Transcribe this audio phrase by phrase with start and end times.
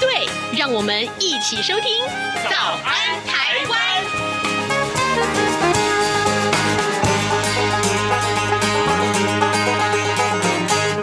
[0.00, 1.82] 对，让我们一起收听
[2.48, 3.80] 《早安台湾》。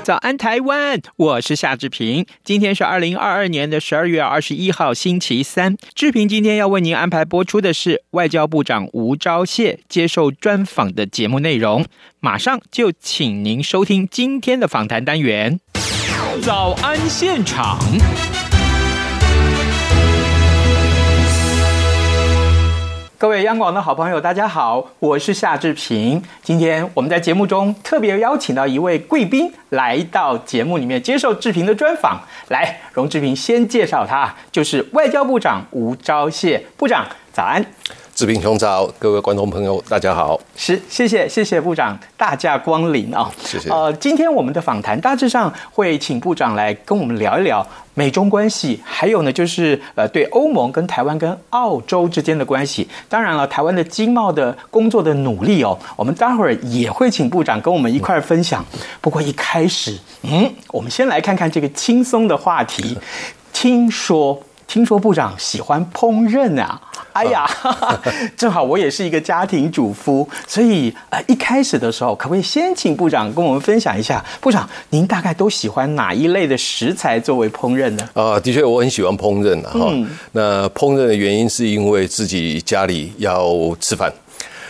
[0.01, 2.25] 早安台湾，我是夏志平。
[2.43, 5.75] 今天是二零二二年的十二月二十一号，星期三。
[5.93, 11.85] 志平今天要为您安排播出的是外交部长吴钊燮接受专访的节目内容。
[12.19, 15.59] 马上就请您收听今天的访谈单元。
[16.43, 17.79] 早安现场。
[23.25, 26.21] 各位央广的好朋友，大家好，我是夏志平。
[26.43, 32.21] 今天我们在节目中特别邀请到一位贵宾来到节目里面接受志平的专访。
[32.49, 37.03] 来，荣志平先介绍他，就是外交部长吴钊燮部长，
[37.33, 37.65] 早安。
[38.15, 40.39] 志平兄早，各位观众朋友，大家好。
[40.55, 43.29] 是，谢谢，谢谢部长大驾光临啊！
[43.43, 43.69] 谢谢。
[43.69, 52.87] 呃，今天我们的访谈大致上会请部长来跟我们聊一聊美中关系，还有呢就是呃对欧盟跟台湾跟澳洲之间的关系。
[53.09, 58.63] 当然了，台湾的经贸的工作的努力哦，我们待会儿也会请部长跟我们一块儿分享。
[59.01, 62.97] 不过一开始，嗯，我们先来看看这个轻松的话题。
[63.51, 66.81] 听说，听说部长喜欢烹饪啊。
[67.15, 67.49] 哎呀，
[68.35, 74.23] 正好我也是一个家庭主妇，所以呃一开始的时候，可不可以先请部长跟我们分享一下？
[74.41, 78.09] 部长，您大概都喜欢哪一类的食材作为烹饪呢？
[78.13, 80.05] 啊， 的确我很喜欢烹饪哈、嗯。
[80.33, 83.49] 那烹饪的原因是因为自己家里要
[83.79, 84.11] 吃饭。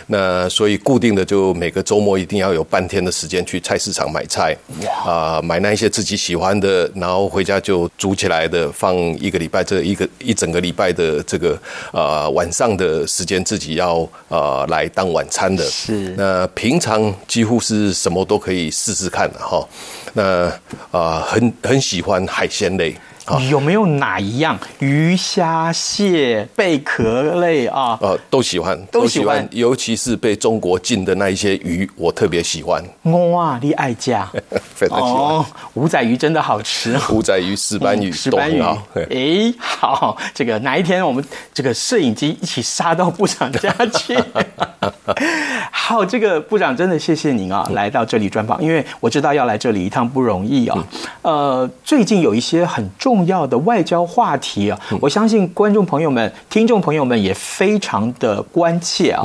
[0.08, 4.56] 那所以固定的就每个周末一定要有半天的时间去菜市场买菜，
[5.04, 11.58] 啊，买那一些自己喜欢的，然后回家就煮起来的，放一个礼拜，这一个一整个礼拜的这个
[11.92, 15.64] 啊晚上的时间自己要啊来当晚餐的。
[15.64, 16.14] 是。
[16.16, 19.66] 那平常几乎是什么都可以试试看的哈。
[20.12, 20.52] 那
[20.90, 22.96] 啊很很喜欢海鲜类。
[23.50, 27.98] 有没有哪一样鱼虾蟹贝壳类啊？
[28.00, 32.82] 呃，都喜欢，都喜欢，尤其是被中国禁的那一些鱼，我特别喜欢。
[33.30, 34.30] 哇，你爱家，
[34.74, 35.12] 非常喜欢。
[35.12, 36.98] 哦，五仔鱼真的好吃。
[37.10, 38.62] 五仔鱼、石斑鱼、 石斑鱼。
[38.94, 44.16] 哎，好，这个哪一天我们这个摄影机一起杀到部长家去？
[45.88, 50.84] 好，这个部长真的谢谢您啊，来到这里专访，因为我知道要来这里一趟不容易啊。
[51.22, 53.24] 呃，最近有一些很重。
[53.26, 59.24] 要的外交话题啊，我相信观众朋友们、听众朋友们也非常的关切啊。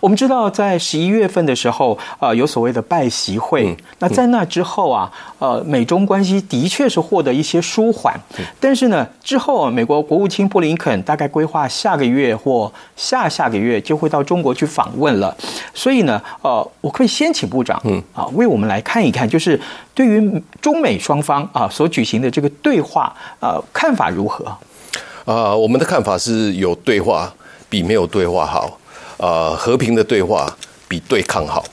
[0.00, 3.76] 我们知道，在十一月份的时候，呃，有所谓的拜习会。
[3.98, 8.18] 那在那之后啊，呃，美中关系的确是获得一些舒缓。
[8.58, 15.36] 但是呢，之后啊美国国务卿布林肯大概规划下个月或下下个月就会到中国去访问了。
[15.74, 19.60] 所以呢，呃，我可以先请部长，嗯啊，为我们来看一看，就是
[19.94, 23.14] 对于中美双方啊所举行的这个对话。
[23.40, 24.44] 呃，看法如何？
[25.24, 27.32] 啊，我们的看法是有对话
[27.68, 28.78] 比没有对话好，
[29.16, 30.52] 呃，和平的对话
[30.88, 31.64] 比对抗好。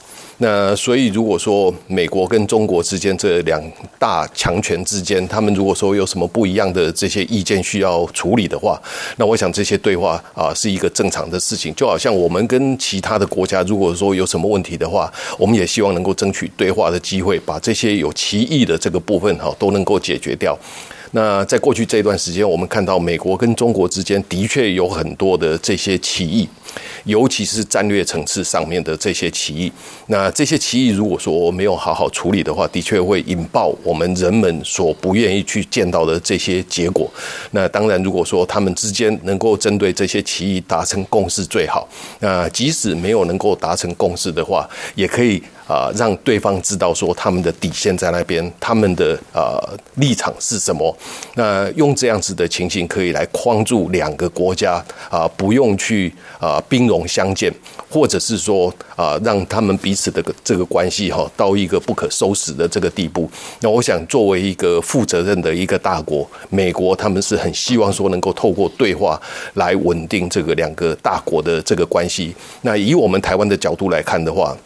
[0.42, 3.62] 那所以，如果说美国跟中国之间这两
[3.98, 8.80] 大强权之间，他们如果说有什么不一样的这些意见需要处理的话，
[9.18, 11.74] 那我想这些对话啊是一个正常的事情。
[11.74, 20.58] 就好像我们跟其他的国家，如果说有什么问题的话，我们也希望能够争取对话的机会，把这些有歧义的这个部分哈都能够解决掉。
[21.12, 26.48] 那在过去这段时间，我们看到美国跟中国之间的确有很多的这些歧义。
[27.04, 29.72] 尤其是战略层次上面的这些歧义，
[30.06, 37.10] 那这些歧义如果说我没有好好处理的话，的确会引爆我们人们所不愿意去见到的这些结果。
[37.52, 41.88] 那当然，如果说他们之间能够针对这些歧义达成共识最好。
[42.20, 50.96] 那即使没有能够达成共识的话，也可以啊让对方知道说他们的底线在那边，他们的呃立场是什么。
[51.34, 56.58] 那用这样子的情形可以来框住两个国家啊，不用去啊。
[56.68, 57.52] 兵戎相见，
[57.90, 63.28] 或者是说啊，让他们彼此的这个关系哈，到一个不可收拾的这个地步。
[63.60, 69.20] 那我想，作为一个负责任的一个大国，美国他们是很希望说能够透过对话
[69.54, 72.34] 来稳定这个两个大国的这个关系。
[72.62, 74.56] 那以我们台湾的角度来看的话，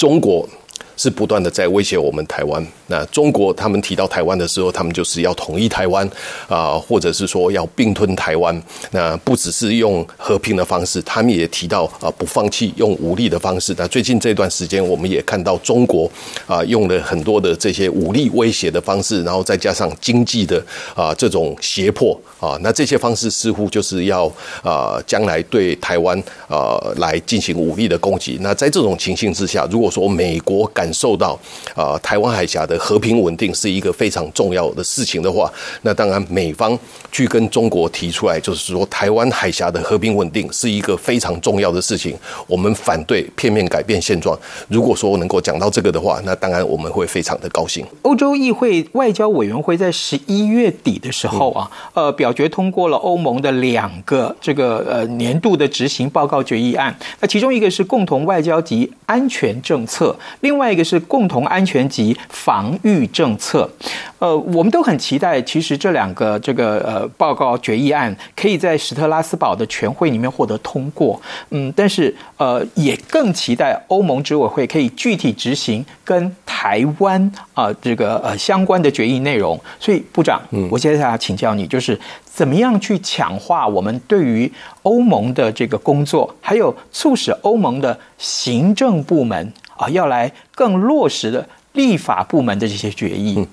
[0.00, 0.48] 中国
[0.96, 2.66] 是不断的在威胁我们台湾。
[2.90, 6.06] 那中国他们提到台湾的时候，他们就是要统一台湾
[6.48, 8.60] 啊，或者是说要并吞台湾。
[8.90, 13.72] 那不只是用和平的方式，他们也提到啊，不放弃用武力的方式。
[13.78, 16.10] 那最近这段时间，我们也看到中国
[16.46, 20.60] 啊，用了很多的这些武力威胁的方式，然后再加上经济的
[20.96, 24.26] 啊这种胁迫啊，那这些方式似乎就是要
[24.64, 28.38] 啊将来对台湾啊来进行武力的攻击。
[28.40, 31.38] 那在这种情形之下，如果说美国感受到
[31.76, 36.76] 啊，台湾海峡的和平稳定是一个非常重要的事情的话，那当然美方
[37.12, 42.16] 去跟中国提出来，就是说台湾海峡的和平稳定是一个非常重要的事情，
[42.46, 44.38] 我们反对片面改变现状。
[44.68, 47.84] 如果说能够讲到这个的话，那当然我们会非常的高兴。
[48.02, 56.96] 欧洲议会外交委员会在十一月底的时候啊，呃，表决通过了欧盟的两个这个呃年度的执行报告决议案。
[57.20, 63.68] 那其中一个是共同外交及安全政策，另外一个是共同安全及防御政策。
[64.18, 71.20] 呃，我们都很期待，其实这两个这个呃报告决议案可以在史特拉斯堡的全会里面获得通过。
[71.50, 77.20] 嗯，但是呃，也更期待欧盟执委会可以具体执行跟台湾
[77.54, 79.58] 啊、呃、这个呃相关的决议内容。
[79.78, 84.50] 所以，部长，嗯我接下来请教你，就是怎么样去强化我们对于
[84.82, 93.46] 欧盟的这个工作，还有促使欧盟的行政部门啊、呃、要来更落实的立法部门的这些决议。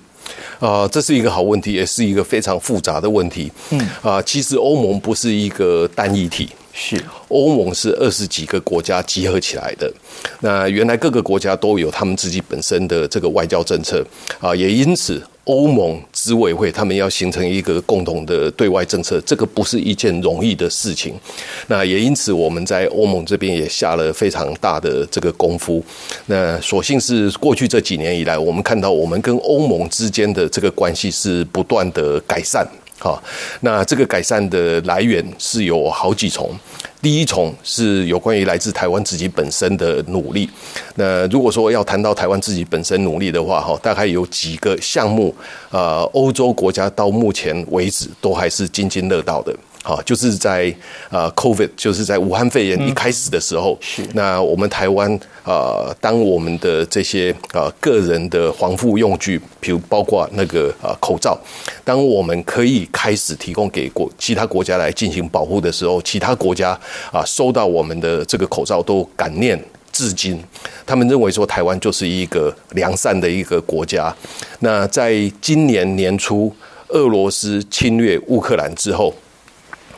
[0.58, 3.50] 啊、呃，这是一个好问题，也是一个非常复杂的问题。
[3.70, 9.92] 嗯，啊、呃，其实欧盟不是一个单一体，是欧盟是二十几个国家集合起来的。
[10.40, 14.04] 那原来各个国家都有他们自己本身的这个外交政策
[14.38, 15.22] 啊、呃，也因此。
[15.48, 21.14] 欧盟执委会他们要形成一个共同的对外政策，这个不是一件容易的事情。
[21.68, 25.82] 那也因此，我们在欧盟这边也下了非常大的这个功夫。
[26.26, 32.66] 那所幸是过去这几年以来，我们看到我们跟欧盟之间的这个关系是不断的改善。
[32.98, 33.22] 好，
[33.60, 36.50] 那这个改善的来源是有好几重。
[37.00, 40.48] 第一重是有关于来自台湾自己本身的努力。
[40.96, 45.34] 那如果说要谈到台湾自己本身努力的话，哈，大概有几个项目，
[45.70, 49.54] 呃，欧洲国家到目前为止都还是津津乐道的。
[49.88, 50.70] 好，就是在
[51.08, 61.38] 呃，COVID，就是在武汉肺炎一开始的时候，是那我们台湾呃，当我们的这些呃个人的防护用具，比如包括那个呃口罩，
[61.86, 66.78] 当我们可以开始提供给国其他国家来进行保护的时候，其他国家
[67.10, 69.58] 啊收到我们的这个口罩都感念
[69.90, 70.38] 至今，
[70.84, 74.14] 他们认为说台湾就是一个良善的一个国家。
[74.58, 76.54] 那在今年年初，
[76.88, 79.14] 俄罗斯侵略乌克兰之后。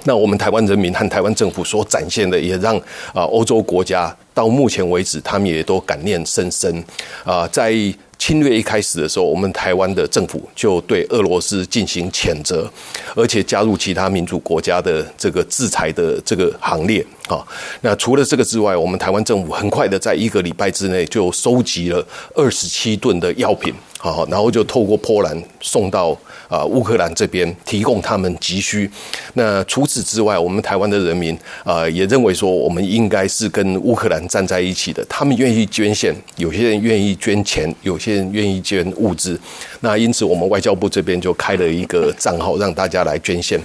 [0.05, 2.77] 那我们台湾人民和台湾政府所展现的，也让
[3.13, 6.85] 啊欧洲国家到目前为止，他们也都感念深深
[7.25, 7.75] 啊，在。
[8.21, 12.71] 侵略一开始的时候，我们台湾的政府就对俄罗斯进行谴责，
[13.17, 17.03] 而且加入其他民主国家的这个制裁的这个行列。
[17.29, 17.43] 啊，
[17.81, 26.15] 那除了这个之外，我们台湾政府很快的在一个礼拜之内就收集了二十七吨的药品，好，然后就透过波兰送到
[26.51, 28.91] 啊乌克兰这边，提供他们急需。
[29.33, 35.03] 那除此之外，我们台湾的人民啊也认为说，我们应该是跟乌克兰站在一起的。
[35.09, 39.41] 他们愿意捐献，有些人愿意捐钱，有些人愿意捐物资。
[39.81, 43.59] 那因此，我们外交部这边就开了一个账号，让大家来捐献。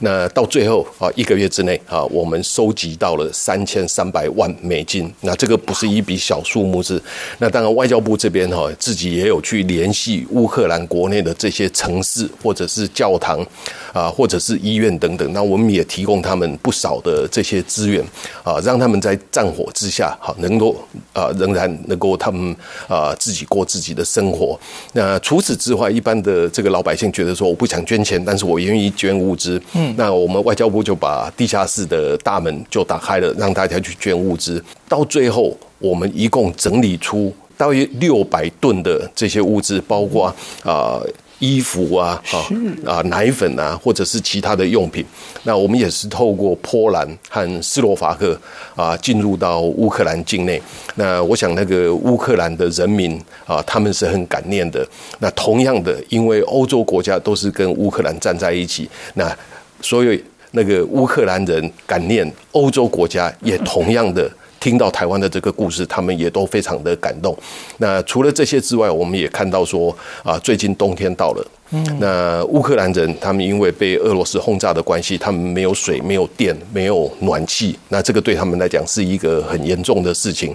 [0.00, 5.10] 那到最后啊，一个月之内啊，我们收集到了三千三百万美金。
[5.20, 7.00] 那这个不是一笔小数目字。
[7.38, 13.44] 那当然，外交部这边哈自己也有去联系乌克兰国内的这些城市，或者是教堂
[13.92, 15.32] 啊，或者是医院等等。
[15.32, 18.04] 那我们也提供他们不少的这些资源
[18.44, 20.76] 啊，让他们在战火之下好能够
[21.12, 22.54] 啊，仍然能够他们
[22.86, 24.58] 啊自己过自己的生活。
[24.92, 29.60] 那除此之外，一般的这个老百姓觉得说，我不想捐钱，但是我愿意捐物资。
[29.74, 34.62] 嗯，那我们外交部就把地下室的大门就打开了，让大家去捐物资。
[34.88, 40.26] 到最后，我们一共整理出大约六百吨的这些物资，包括
[40.62, 41.00] 啊。
[41.00, 41.08] 呃
[41.42, 42.38] 衣服啊，啊
[42.86, 45.04] 啊，奶粉啊，或者是其他的用品，
[45.42, 48.40] 那我们也是透过波兰和斯洛伐克
[48.76, 50.62] 啊，进入到乌克兰境内。
[50.94, 54.86] 那我想，那个乌克兰的人民啊，他们是很感念的。
[55.18, 59.36] 那同样的，因为欧洲国家都是跟乌克兰站在一起，那
[59.80, 60.16] 所有
[60.52, 64.30] 那个乌克兰人感念欧洲国家，也同样的。
[64.62, 67.36] 听到台湾的这个故事，他们也都非常的感动。
[67.78, 71.44] 那除了这些之外，我们也看到说啊，最近冬天到了。
[71.74, 80.54] 嗯那乌克兰人他们因为被俄罗斯轰炸的关系，他们没有水、没有电、没有暖气，那这个对他们来讲是一个很严重的事情。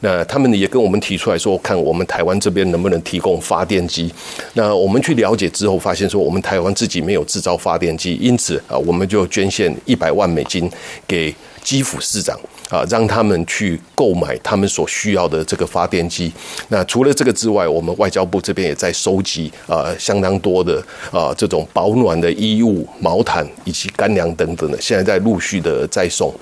[0.00, 4.12] 那他们也跟我们提出来说，看我们台湾这边能不能提供发电机。
[4.52, 10.70] 那我们去了解之后，发现说我们台湾自己没有制造发电机，因此啊，我们就捐献一百万美金
[11.08, 12.38] 给基辅市长。
[12.70, 16.32] 啊，让他们去购买他们所需要的这个发电机。
[16.68, 26.32] 那除了这个之外，我们外交部这边也在收集啊相当多的啊这种保暖的衣物、毛毯以及干粮等等的，现在在陆续的在送。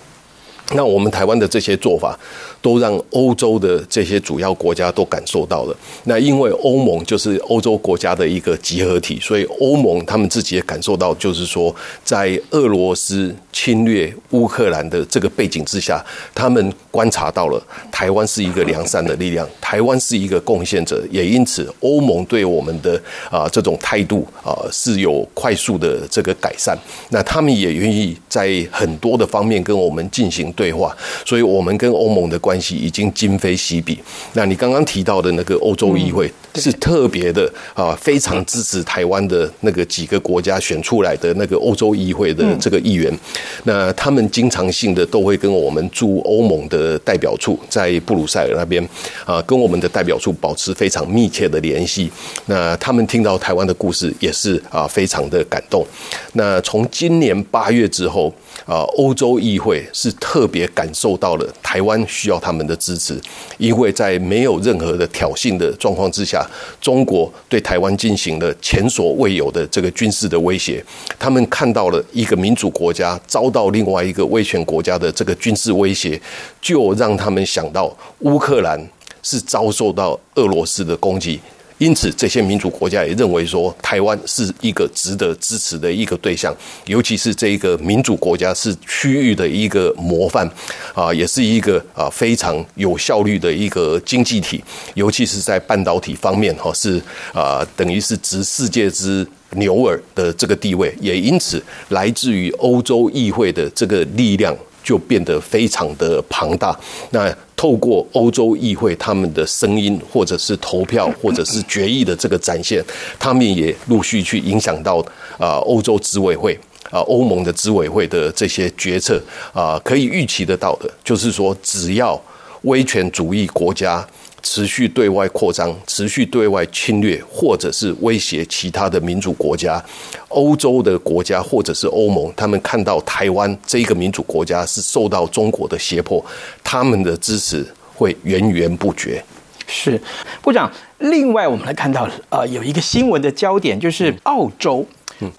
[0.74, 2.18] 那我们台湾的这些做法，
[2.60, 5.74] 都让欧洲的这些主要国家都感受到了。
[6.04, 17.58] 那因为欧盟就是欧洲国家的一个集合体，所以欧盟他们自己也感受到，就是说，在俄罗斯侵略乌克兰的这个背景之下，他们观察到了
[17.90, 26.76] 台湾是一个良善的力量，台湾是一个贡献者，也因此欧盟对我们的啊这种态度啊是有快速的这个改善。
[27.08, 30.52] 那他们也愿意在很多的方面跟我们进行。
[30.58, 30.92] 对话，
[31.24, 33.96] 所以我们跟欧盟的关系已经今非昔比。
[34.32, 43.16] 那你刚刚提到的那个欧洲议会是特别的啊，非常支持台湾的那个几个国家选出来的那个欧洲议会的这个议员。
[43.62, 48.82] 那他们经常性的都会跟我们驻欧盟的代表处在布鲁塞尔那边
[49.24, 52.10] 啊，跟我们的代表处保持非常密切的联系。
[52.46, 55.86] 那他们听到台湾的故事也是啊，非常的感动。
[56.32, 58.34] 那从今年八月之后。
[58.66, 63.20] 啊，欧洲议会是特别感受到了台湾需要他们的支持，
[63.58, 66.44] 因为在没有任何的挑衅的状况之下，
[66.80, 70.84] 中国对台湾进行了前所未有的这个军事的威胁。
[71.18, 76.20] 他们看到了一个民主国家遭到另外一个威权国家的这个军事威胁，
[76.60, 78.80] 就让他们想到乌克兰
[79.22, 81.38] 是遭受到俄罗斯的攻击。
[81.78, 86.54] 因此，这些民主国家也认为说，台湾是一个值得支持的一个对象，
[86.86, 90.48] 尤其是这一个民主国家是区域的一个模范，
[90.92, 94.62] 啊，也是一个啊非常有效率的一个经济体，
[94.94, 97.00] 尤其是在半导体方面，哈，是
[97.32, 104.56] 啊，等于是值世界之牛耳的这个地位，也因此来自于欧洲议会的这个力量。
[104.88, 106.74] 就变得非常的庞大。
[107.10, 112.82] 那透过欧洲议会他们的声音，或者是投票，或者是决议的这个展现，
[113.18, 115.04] 他们也陆续去影响到
[115.36, 116.58] 啊欧洲执委会
[116.90, 119.20] 啊欧盟的执委会的这些决策
[119.52, 122.18] 啊，可以预期得到的，就是说只要
[122.62, 124.02] 威权主义国家。
[124.42, 129.82] 持续对外扩张，持续对外侵略，或者是威胁其他的民主国家，
[130.28, 136.24] 欧洲的国家或者是欧盟，他们看到台湾这一个民主国家是受到中国的胁迫，
[136.62, 139.22] 他们的支持会源源不绝。
[139.66, 140.00] 是，
[140.40, 140.70] 部长。
[140.98, 144.84] 另外，我们来看到，呃，有一个新闻的焦点就是澳洲。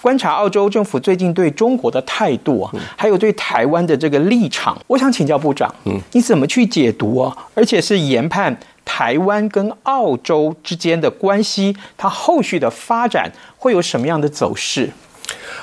[0.01, 7.35] 观察澳洲政府最近对中国的态度啊，还有对台湾的这个立场，我想请教部长，嗯，你怎么去解读啊？
[7.53, 8.53] 而且是研判
[8.91, 14.89] 台湾跟澳洲之间的关系，它后续的发展会有什么样的走势？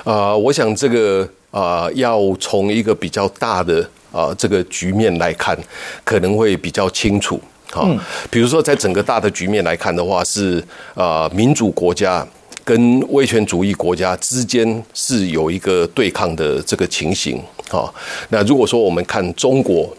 [0.05, 3.81] 啊、呃，我想这个啊、呃，要从一个比较大的
[4.13, 5.57] 啊、呃、这个局面来看，
[6.05, 7.37] 可能会比较清楚。
[7.69, 7.85] 好，
[8.31, 10.59] 比如说在整个大的局面来看的话，是
[10.95, 12.25] 啊、呃，民主国家。
[12.67, 17.41] 跟威权主义国家之间是有一个对抗的这个情形
[17.71, 17.87] 啊。
[18.27, 19.89] 那如果说我们看中国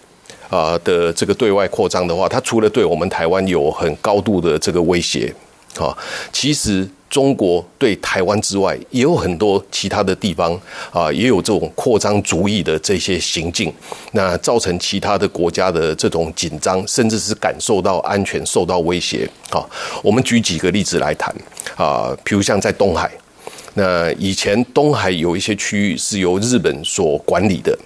[0.50, 5.34] 啊的这个对外扩张的话，它除了对我们台湾有很高度的这个威胁
[5.78, 5.96] 啊，
[6.32, 6.88] 其实。
[7.10, 10.52] 中国对台湾之外，也有很多其他的地方
[10.92, 13.72] 啊，也有这种扩张主义的这些行径，
[14.12, 19.26] 那造成其他的国家的这种紧张，甚至是感受到安全受到威胁。
[19.48, 19.64] 啊，
[20.02, 21.34] 我们举几个例子来谈
[21.78, 23.10] 啊，比如像在东海，
[23.78, 27.78] 那以前东海有一些区域是由日本所管理的，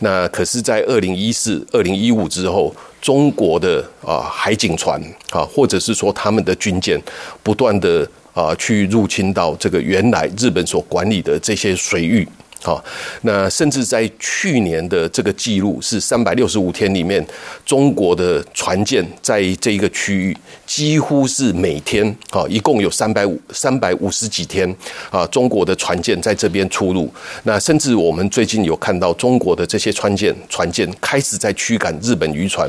[0.00, 4.98] 那可是，在二零一四、二零一五之后，中国的啊海警船
[5.30, 6.98] 啊，或者是说他们的军舰，
[7.42, 8.08] 不断的。
[8.34, 12.28] 啊，去入侵到这个原来日本所管理的这些水域。
[12.64, 12.82] 好，
[13.20, 17.22] 那甚至在去年的这个记录是三百六十五天里面，
[17.66, 20.34] 中国的船舰在这一个区域
[20.66, 24.74] 几乎是每天啊，一共有三百五三百五十几天
[25.10, 27.12] 啊，中国的船舰在这边出入。
[27.42, 32.66] 那甚至我们最近有看到中国的这些船舰船舰开始在驱赶日本渔船，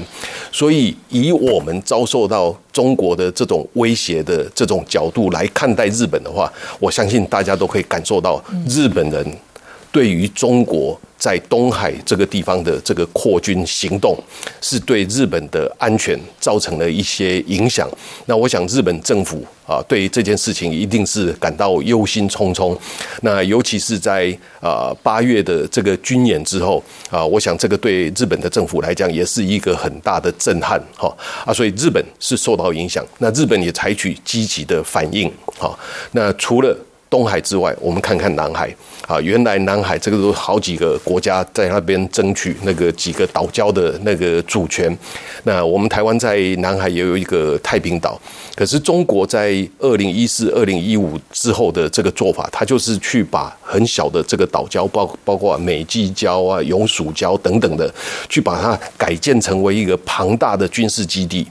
[0.51, 9.25] 所以以我们遭受到中国的这种威胁的这种角度来看待日本的话，我相信大家都可以感受到日本人。
[9.95, 14.13] 对于中国在东海这个地方的这个扩军行动，
[14.59, 17.89] 是对日本的安全造成了一些影响。
[18.25, 22.77] 那我想日本政府啊，对于这件事情一定是感到忧心忡忡。
[23.21, 31.07] 那尤其是在啊八月的这个军演之后啊，我想这个对日本的政府来讲也是一个很大的震撼哈
[31.45, 33.01] 啊，所以日本是受到影响。
[33.19, 35.73] 那日本也采取积极的反应哈。
[36.11, 36.77] 那除了
[37.15, 38.69] 东海之外，我们看看南海
[39.07, 39.21] 啊。
[39.21, 44.93] 原来南海这个都好几个国家在那边争取那个几个岛礁的那个主权。
[45.43, 48.19] 那我们台湾在南海也有一个太平岛，
[48.53, 57.89] 可是中国在二零一四、二零一五之后的这个做法，它就是去把很小的这个岛礁，包包括美济礁啊、永暑礁等等的，
[58.27, 61.47] 去把它改建成为一个庞大的军事基地。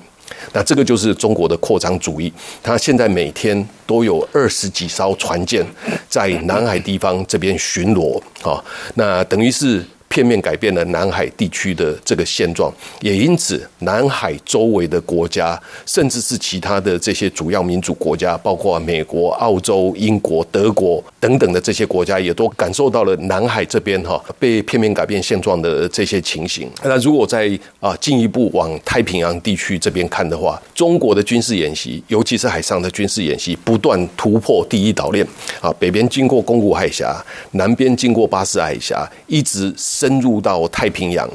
[0.55, 2.33] 那这个就是中国的扩张主义，
[2.63, 5.63] 它现在每天都有二十几艘船舰
[6.09, 9.85] 在南海地方这边巡逻啊，那等于是。
[10.09, 26.71] 片面改变了南海地区的这个现状，也因此南海周围的国家，甚至是其他的这些主要民主国家，包括美国、澳洲、英国、德国等等的这些国家，也都感受到了南海这边哈被片面改变现状的这些情形。
[26.85, 35.27] 那如果在啊进一步往太平洋地区这边看的话，中国的军事演习，尤其是海上的军事演习，不断突破第一岛链
[35.61, 37.21] 啊，北边经过宫古海峡，
[37.53, 39.75] 南边经过巴士海峡，一直。
[40.05, 41.27] 深入到太平洋，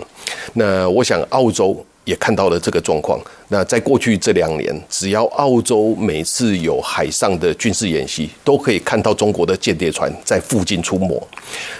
[0.53, 3.19] 那我想澳洲也看到了这个状况。
[3.47, 11.19] 那在过去这两年，只要澳洲每次有海上的军事演习，都可以看到中国的间谍船在附近出没。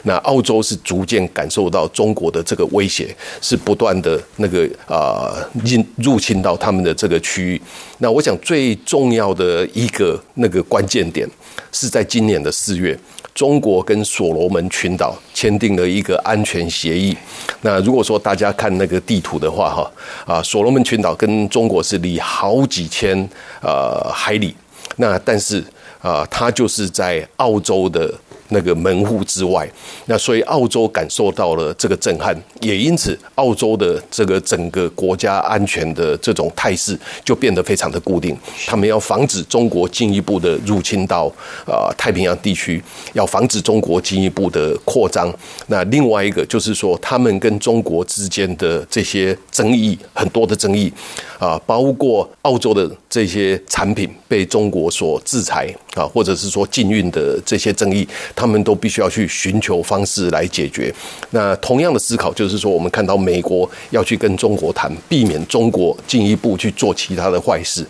[0.02, 7.62] 那澳洲是逐渐感受到中国的这个威胁，是不断的那个啊入入侵到他们的这个区域。
[8.00, 11.30] 那我想最重要的一个那个关键点，
[11.72, 12.98] 是在今年的四月。
[13.40, 17.16] 中国跟所罗门群岛签订了一个安全协议。
[17.62, 19.92] 那如果说大家看那个地图的话，哈
[20.26, 23.18] 啊，所罗门群岛跟中国是离好几千
[23.62, 24.54] 呃海里。
[24.98, 25.64] 那但是
[26.02, 28.14] 啊，它就是在澳洲的。
[28.50, 29.70] 那个门户之外，
[30.06, 38.36] 那所以澳洲感受到了这个震撼，也因此澳洲的这个整个国家安全的这种态势就变得非常的固定。
[38.66, 41.32] 他们要防止中国进一步的入侵到
[41.66, 42.82] 啊太平洋地区，
[43.14, 45.34] 要防止中国进一步的扩张。
[45.68, 50.92] 那另外一个就是说，他们跟中国之间的这些争议，很多的争议
[51.38, 58.08] 啊，包括澳洲的这些产品被中国所制裁啊，或者是说禁运的这些争议。
[58.40, 60.94] 他们都必须要去寻求方式来解决。
[61.32, 67.86] 那同样的思考就是说，我们看到美国要去跟中国谈，避免中国进一步去做其他的坏事。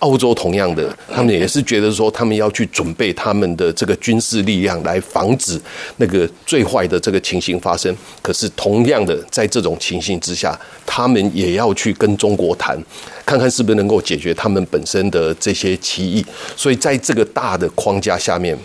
[0.00, 5.60] 澳洲同样的，他们也是觉得说，他们要去准备他们的这个军事力量来防止
[5.98, 7.96] 那个最坏的这个情形发生。
[8.20, 12.76] 可是同样的，在这种情形之下，他们也要去跟中国谈，
[13.24, 16.26] 看看是不是能够解决他们本身的这些歧义。
[16.56, 18.58] 所以在这个大的框架下面。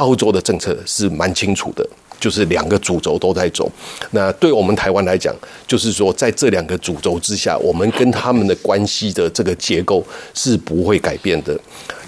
[0.00, 1.86] 澳洲的政策是蛮清楚的，
[2.18, 3.70] 就是两个主轴都在走。
[4.12, 5.34] 那对我们台湾来讲，
[5.66, 11.58] 就是说在这两个主轴之下，我们跟他们的关系的这个结构是不会改变的。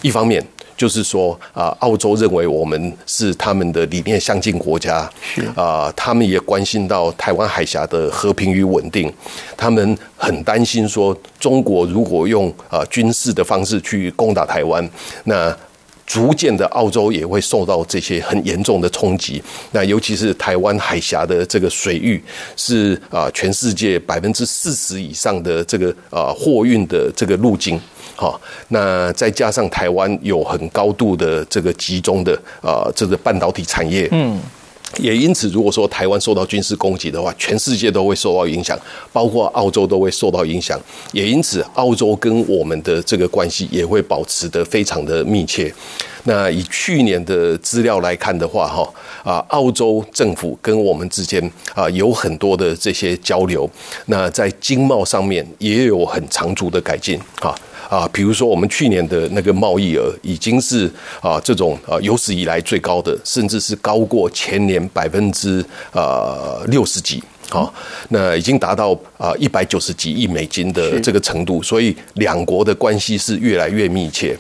[0.01, 0.43] 一方面
[0.75, 5.09] 就是说啊，澳洲认为我们是他们的理念相近国家，
[5.55, 9.13] 啊，他们也关心到台湾海峡的和平与稳定，
[9.55, 14.89] 他们很担心说中国如果用啊军事的方式去攻打台湾，
[15.25, 15.55] 那。
[16.13, 19.43] 逐渐的，澳洲也会受到这些很严重的冲击。
[19.71, 22.23] 那尤其是台湾海峡的这个水域，
[22.55, 27.81] 是啊，全世界百分之四十以上的这个啊货运的这个路径。
[28.15, 34.39] 好，那再加上台湾有很高度的这个集中的啊这个半导体产业，嗯。
[34.99, 38.79] 也因此，如果说台湾受到军事攻击的话，全世界都会受到影响，
[39.13, 40.79] 包括澳洲都会受到影响。
[41.13, 45.73] 也因此，澳洲跟我们的这个关系也会保持得非常的密切。
[46.25, 48.89] 那以去年的资料来看的话，哈
[49.25, 51.43] 啊，澳洲政府跟我们之间
[51.75, 53.69] 啊有很多的这些交流。
[54.07, 57.55] 那在经贸上面也有很长足的改进，哈。
[57.93, 67.23] 啊，比如说我们去年的那个贸易额已经是啊这种啊有史以来最高的，甚至是高过前年百分之啊六十几。
[67.51, 67.71] 好，
[68.09, 74.35] 那已经达到啊一百九十几亿美金的这个程度，所以两国的关系是越来越密切。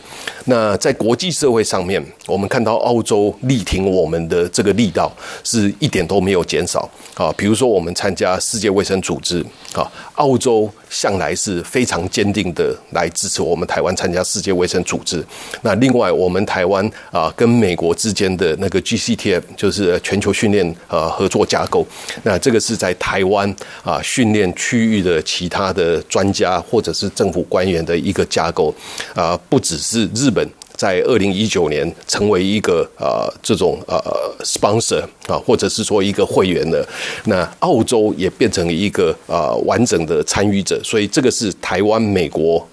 [0.46, 5.12] 那在国际社会上面，我们看到澳洲力挺我们的这个力道
[5.44, 6.88] 是一点都没有减少。
[7.12, 10.70] 啊，比如说我们参加世界卫生组织，啊，澳洲。
[10.92, 15.24] 向来是非常坚定的来支持我们台湾参加世界卫生组织。
[15.62, 21.86] 那另外，我们台湾啊跟美国之间的那个 GCTF 就是全球训练呃合作架构，
[22.24, 28.74] 那这个是在台湾啊训练区域的其他的专家或者是政府官员的一个架构
[29.14, 30.46] 啊，不只是日本。
[30.82, 34.02] 在二零一九年成为一个呃这种呃
[34.42, 36.84] sponsor 啊，或者是说一个会员的，
[37.26, 42.66] 那澳洲也变成一个呃完整的参与者，所以这个是台湾、美国、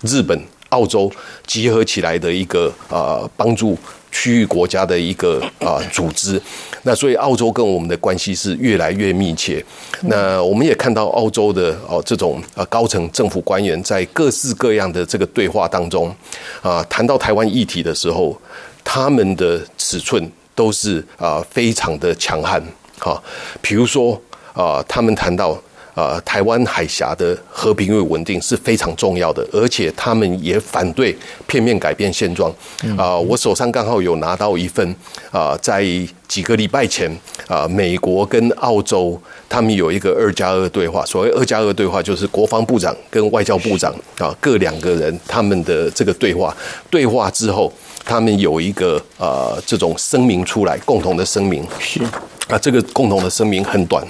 [0.00, 1.12] 日本、澳洲
[1.46, 3.76] 集合起来的一个呃帮助。
[4.10, 6.40] 区域国家的一个啊组织，
[6.82, 9.64] 那所以澳洲跟我们的关系是越来越密切。
[10.02, 16.14] 那我们也看到澳洲的哦这种啊高层政府官员在各式各样的这个对话当中
[16.62, 18.36] 啊谈到台湾议题的时候，
[18.82, 22.62] 他们的尺寸都是啊非常的强悍。
[22.98, 23.22] 哈，
[23.60, 24.20] 比如说
[24.52, 25.60] 啊，他们谈到。
[26.00, 31.14] 啊，台湾海峡的和平与稳定是非常重要的，而且他们也反对
[31.46, 32.50] 片面改变现状。
[32.96, 34.96] 啊，我手上刚好有拿到一份
[35.30, 35.84] 啊，在
[36.26, 37.14] 几个礼拜前
[37.46, 41.04] 啊，美国跟澳洲他们有一个二加二对话。
[41.04, 46.56] 所谓二加二对话，就是国防部长跟外交部长啊各两个人他们的这个对话。
[46.88, 47.70] 对话之后，
[48.06, 52.00] 他们有一个啊这种声明出来，共同的声明是
[52.48, 54.02] 啊，这个共同的声明很短。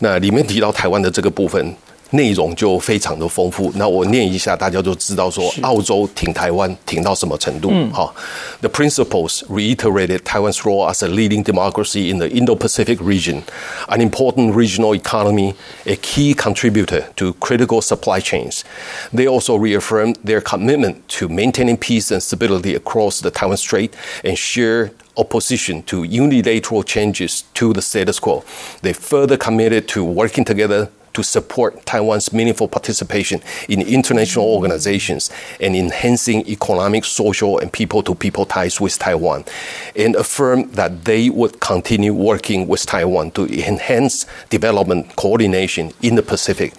[0.00, 1.74] 那里面提到台湾的这个部分
[2.10, 3.72] 内容就非常的丰富。
[3.74, 7.72] 那我念一下，大家就知道说澳洲挺台湾挺到什么程度。
[7.92, 8.14] 好，
[8.60, 13.42] The principles reiterated Taiwan's role as a leading democracy in the Indo-Pacific region,
[13.88, 15.54] an important regional economy,
[15.84, 18.62] a key contributor to critical supply chains.
[19.12, 24.38] They also reaffirmed their commitment to maintaining peace and stability across the Taiwan Strait and
[24.38, 28.44] share opposition to unilateral changes to the status quo.
[28.82, 35.74] They further committed to working together to support Taiwan's meaningful participation in international organizations and
[35.74, 39.44] enhancing economic, social, and people to people ties with Taiwan,
[39.96, 46.22] and affirmed that they would continue working with Taiwan to enhance development coordination in the
[46.22, 46.74] Pacific.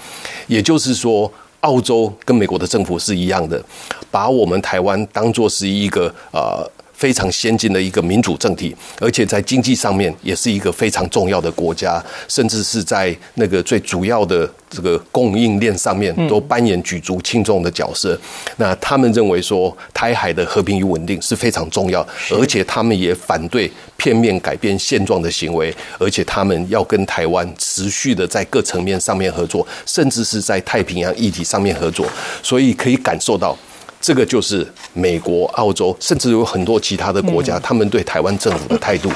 [0.45, 3.65] 也就是说，澳洲跟美国的政府是一样的，
[4.11, 6.69] 把我们台湾当作是一个呃。
[7.02, 18.16] 非常先进的一个民主政体，而且在经济上面也是一个非常重要的国家，甚至是在那个最主要的这个供应链上面都扮演举足轻重的角色。
[18.58, 32.06] 那他们认为说，台海的和平与稳定是非常重要，而且他们也反对片面改变现状的行为，而且他们要跟台湾持续的在各层面上面合作，甚至是在太平洋议题上面合作。
[32.44, 33.58] 所以可以感受到。
[34.02, 39.08] 这个就是美国、澳洲，甚至有很多其他的国家，他们对台湾政府的态度。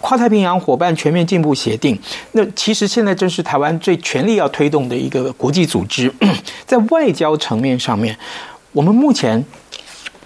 [0.00, 1.96] 跨太平洋伙伴全面进步协定，
[2.32, 6.12] 那其实现在正是台湾最全力要推动的一个国际组织。
[6.66, 8.16] 在外交层面上面，
[8.72, 9.44] 我们目前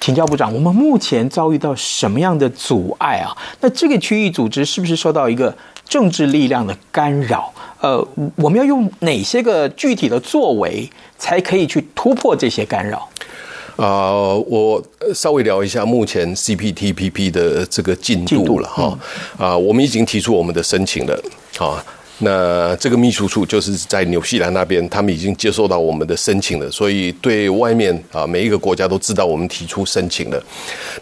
[0.01, 3.37] 请教部长，我们目前遭遇到什么样的阻碍啊？
[3.61, 5.55] 那这个区域组织是不是受到一个
[5.87, 7.53] 政治力量的干扰？
[7.81, 8.03] 呃，
[8.37, 10.89] 我们要用哪些个具体的作为，
[11.19, 13.07] 才可以去突破这些干扰？
[13.77, 14.83] 啊、呃，我
[15.15, 18.99] 稍微聊一下目前 CPTPP 的这个进度了哈。
[19.37, 21.23] 啊、我们已经提出我们的申请了，
[21.59, 21.85] 啊。
[22.19, 30.43] 那这个秘书处就是在纽西兰那边，他们已经接受到我们的申请了，所以对外面啊每一个国家都知道我们提出申请了。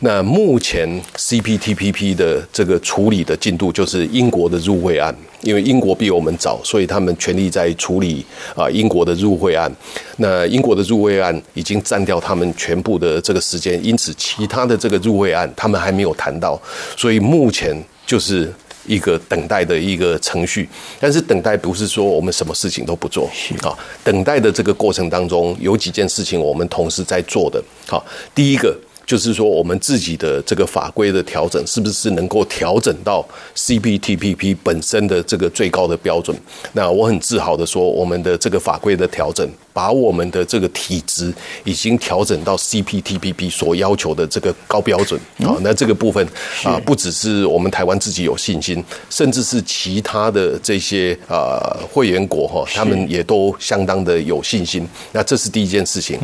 [0.00, 9.72] 那目前 CPTPP 的这个处理的进度就是英国的入会案，因为英国比我们早，所以他们全力在处理啊英国的入会案。
[10.16, 16.60] 那英国的入会案已经占掉他们全部的这个时间，因此其他的这个入会案他们还没有谈到，
[16.96, 18.52] 所以目前就是。
[18.86, 20.68] 一个等待的一个程序，
[21.00, 23.30] 但是等待不是说我们什么事情都不做
[23.62, 23.76] 啊。
[24.02, 27.62] 等待的这个过程当中，有几件事情我们同时在做的。
[27.86, 28.76] 好，第一个。
[29.06, 33.22] 就是说，我们自己的这个法规的调整，是不是能够调整到
[33.54, 36.34] CPTPP 本身的这个最高的标准？
[36.72, 41.30] 那我很自豪的说，我们的这个法规的调整，把我们的这个体质
[41.64, 45.54] 已经调整到 CPTPP 所要求的这个高标准啊。
[45.60, 46.26] 那这个部分
[46.62, 54.88] 啊，不只是我们台湾自己有信心，甚至是其他的这些啊会员国哈，他们也都相当的有信心。
[55.12, 56.18] 那这是第一件事情。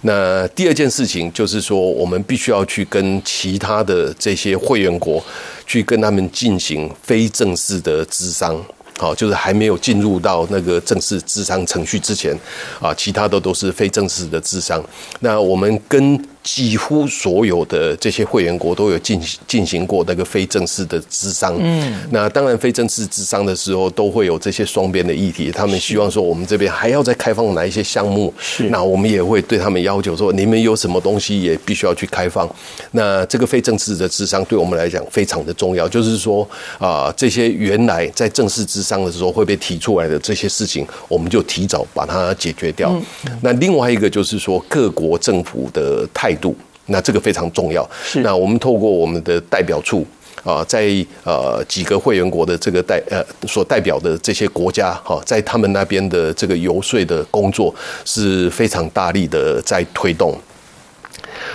[0.00, 2.16] 那第二件事情就是说，我们。
[2.16, 5.22] 我们必须要去跟其他的这些会员国
[5.66, 8.58] 去跟他们进行非正式的咨商，
[8.98, 12.34] 好，就是还没有进入到那个正式智商程序之前，
[12.80, 14.82] 啊，其他的都是非正式的智商。
[15.20, 21.56] 那我们跟几乎所有的这些会员国都有进行进行过那个非正式的咨商。
[21.58, 28.32] 嗯，那当然非正式咨商的时候都会有这些双边的议题，他们希望说我们这边还要再开放哪一些项目。
[28.38, 32.48] 是，那我们也会对他们要求说，你们有什么东西也必须要去开放。
[32.92, 42.94] 那这个非正式的咨商对我们来讲非常的重要，就是说啊，这些原来在正式咨商的时候会被提出来的这些事情，我们就提早把它解决掉。
[43.40, 46.56] 那另外一个就是说各国政府的态度。
[46.88, 47.84] 那这个非常重要。
[48.04, 50.06] 是，那我们透过我们的代表处
[50.44, 50.86] 啊，在
[51.24, 60.38] 呃几个会员国的这个代呃所代表的这些国家哈，在他们那边的这个游说的工作是非常大力的在推动。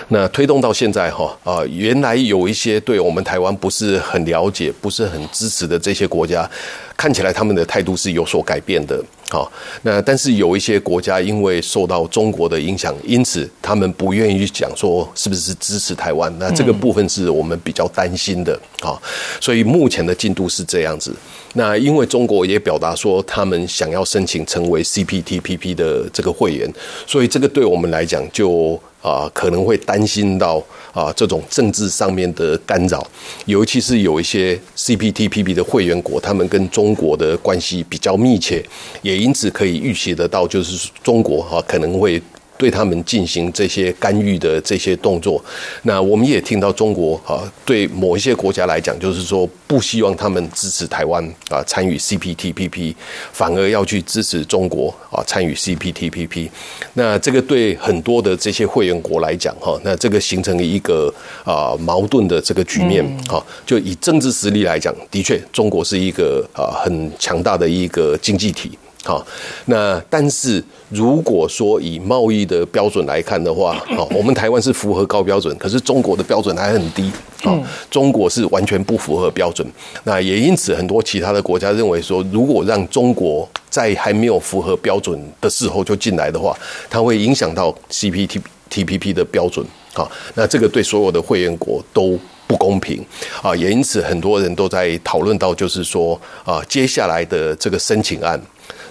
[0.08, 6.48] 那推动到现在哈啊，原来有一些对我们台湾不是很了解、不是很支持的这些国家，
[6.96, 9.02] 看起来他们的态度是有所改变的。
[9.30, 9.50] 好，
[9.80, 16.30] 那但是有一些国家因为受到中国的影响，因此他们不愿意讲说是不是支持台湾。
[16.38, 18.58] 那这个部分是我们比较担心的。
[18.80, 19.00] 好，
[19.40, 21.14] 所以目前的进度是这样子。
[21.54, 26.70] 那因为中国也表达说他们想要申请成为 CPTPP 的这个会员，
[27.06, 28.78] 所以这个对我们来讲就。
[29.02, 33.04] 啊，可能会担心到啊这种政治上面的干扰，
[33.46, 38.60] 尤其是有一些 CPTPP 的会员国，他们跟中中国的关系比较密切，
[39.02, 42.20] 也因此可以预期得到，就是中国哈可能会。
[42.62, 45.44] 对他们进行这些干预的这些动作，
[45.82, 51.20] 那我们也听到中国啊，对某一些国家来讲，就是说不希望他们支持台湾
[51.50, 52.94] 啊参与 CPTPP，
[53.32, 56.48] 反而要去支持中国啊参与 CPTPP。
[56.94, 61.12] 那这个对很多的这些会员国来讲，哈，那这个形成一个
[61.44, 63.04] 啊矛盾的这个局面。
[63.26, 68.78] 哈，就以政治实力来讲，的确中国是一个啊很强大的一个经济体。
[69.04, 69.26] 好，
[69.66, 77.10] 那但是如果说以贸易的标准来看的话，好， 我们台湾是符合高标准，可是中国的标准还很低，
[77.42, 77.58] 啊，
[77.90, 79.66] 中国是完全不符合标准。
[80.04, 86.56] 那也因此，很多其他的国家认为说，如果让中国在还没有符合标准的时候就进来的话，
[86.88, 89.66] 它会影响到 CPTPP 的标准。
[89.94, 93.04] 好，那这个对所有的会员国都不公平
[93.42, 93.54] 啊。
[93.56, 98.40] 也因此，很多人都在讨论到，就是说啊，接下来的这个申请案。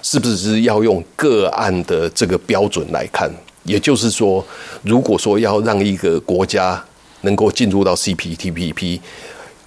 [0.01, 3.31] 是不是要用个案的这个标准来看？
[3.63, 4.43] 也就是说，
[4.81, 6.83] 如果说要让一个国家
[7.21, 8.99] 能够进入到 CPTPP，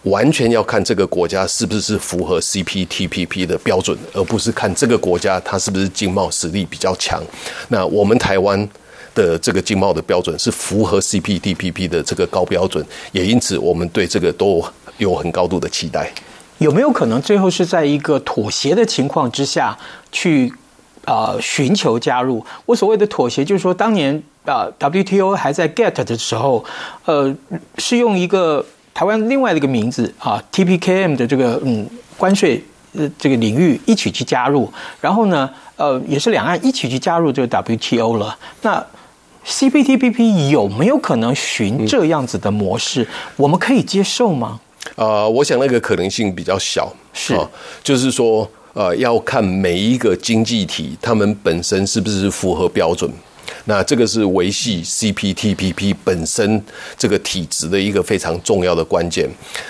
[0.03, 7.23] 完全要看这个国家是不是符合 CPTPP 的标准，而不是看这个国家它是不是经贸实力比较强。
[7.69, 8.69] 那我们台湾
[9.15, 14.63] 的这个经贸的标准是符合 CPTPP 的这个高标准，也因此我们对这个都
[14.99, 16.13] 有很高度的期待。
[16.59, 19.77] 有没有可能最后是在一个妥协的情况之下
[20.13, 20.53] 去
[21.05, 22.45] 啊寻求加入？
[22.65, 26.65] 我所谓的妥协，就是说当年啊 WTO 还在 GATT 的时候，
[27.05, 27.35] 呃，
[27.79, 28.65] 是用一个
[28.95, 32.63] 台湾另外的一个名字啊 TPKM 的这个嗯关税
[32.97, 38.39] 呃这个领域一起去加入，然后呢呃也是两岸一起去加入这个 WTO 了。
[38.63, 38.85] 那
[39.45, 43.07] CPTPP 有没有可能循这样子的模式？
[43.37, 44.61] 我们可以接受吗？
[44.97, 47.49] 啊、呃，我想那个可能性比较小，是、哦，
[47.83, 53.11] 就是说，呃，要看每一个经济体，他们本身是不是符合标准。
[53.67, 56.63] 那这个是维系 CPTPP 本身
[56.99, 59.29] 这个体制的一个非常重要的关键。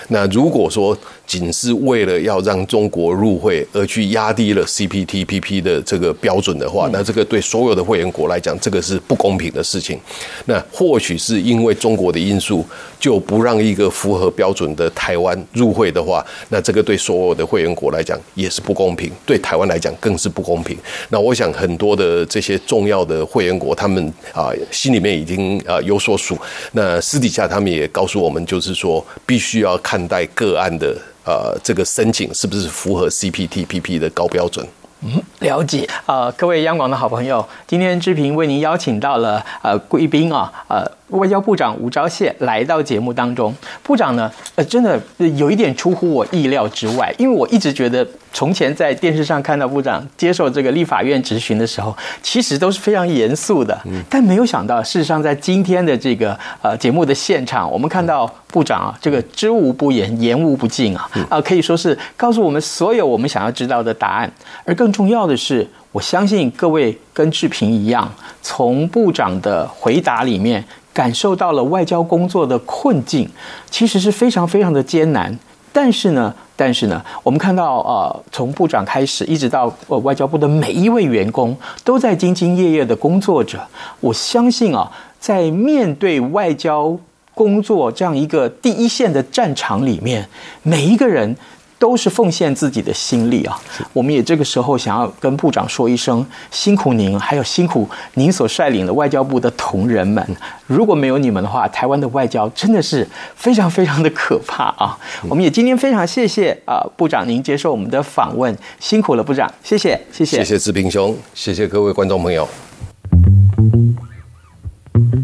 [0.09, 9.99] 那如果说仅是为了要让中国入会而去压低了 CPTPP 的这个标准的话，那这个对所有的会员国来讲，这个是不公平的事情。
[10.45, 12.65] 那或许是因为中国的因素，
[12.99, 20.77] 就不让一个符合标准的台湾入会的话，那这个对所有的会员国来讲也是不公平，对台湾来讲更是不公平。
[21.09, 26.37] 那我想很多的这些重要的会员国，他们啊心里面已经啊有所数。
[26.73, 30.95] 那私底下他们也告诉我们，就是说必须要看待个案的。
[31.25, 34.65] 呃，这个申请是不是符合 CPTPP 的高标准？
[35.01, 35.87] 嗯，了解。
[36.05, 40.89] 呃，各位央广的好朋友，今天志平为您邀请到了呃贵宾啊，呃。
[41.09, 44.99] 外交部长吴钊燮来到节目当中，部长呢，呃，真的
[45.35, 64.31] 有一点出乎我意料之外，因为我一直觉得，从前在电视上看到部长接受这个立法院质询的时候，其实都是非常严肃的，但没有想到，事实上在今天的这个呃节目的现场，我们看到部长啊，这个知无不言，言无不尽啊，啊，可以说是告诉我们所有我们想要知道的答案，
[64.65, 70.65] 而更重要的是，我相信各位跟志平一样，从部长的回答里面。
[70.95, 73.29] 感受到了外交工作的困境，
[73.69, 75.37] 其实是非常非常的艰难。
[75.73, 81.53] 但是呢，但是呢，我们看到呃，从部长开始，一直到呃外交部的每一位员工，
[81.83, 83.59] 都在兢兢业业的工作着。
[83.99, 86.97] 我相信啊，在面对外交
[87.33, 90.25] 工作这样一个第一线的战场里面，
[90.63, 91.35] 每一个人。
[91.77, 93.59] 都是奉献自己的心力啊！
[93.93, 100.25] 我们也这个时候想要跟部长说一声辛苦您，还有辛苦您所率领的外交部的同仁们。
[100.67, 104.97] 如果没有你们的话，台湾的外交真的是非常非常的可怕啊！
[105.29, 112.47] 我们也今天非常谢谢啊部长您接受我们的访问，辛苦了部长，谢谢谢谢谢谢志平兄，谢谢各位观众朋友，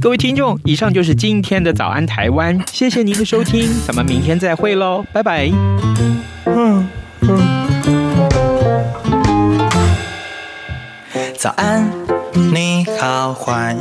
[0.01, 5.49] 各位听众，以上就是今天的早安台湾，谢谢您的收听，咱们明天再会喽，拜拜。
[11.41, 11.91] 早安，
[12.53, 13.79] 你好，欢迎。